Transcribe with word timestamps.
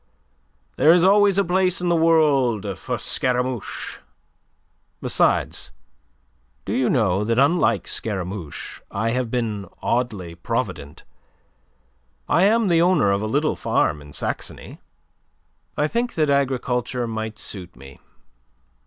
There 0.77 0.91
is 0.91 1.03
always 1.03 1.37
a 1.37 1.45
place 1.45 1.79
in 1.79 1.87
the 1.89 1.95
world 1.95 2.65
for 2.79 2.97
Scaramouche. 2.97 3.99
Besides, 4.99 5.71
do 6.65 6.73
you 6.73 6.89
know 6.89 7.23
that 7.23 7.37
unlike 7.37 7.87
Scaramouche 7.87 8.81
I 8.89 9.11
have 9.11 9.29
been 9.29 9.67
oddly 9.83 10.33
provident? 10.33 11.03
I 12.27 12.45
am 12.45 12.67
the 12.67 12.81
owner 12.81 13.11
of 13.11 13.21
a 13.21 13.27
little 13.27 13.55
farm 13.55 14.01
in 14.01 14.11
Saxony. 14.11 14.79
I 15.77 15.87
think 15.87 16.15
that 16.15 16.31
agriculture 16.31 17.05
might 17.05 17.37
suit 17.37 17.75
me. 17.75 17.99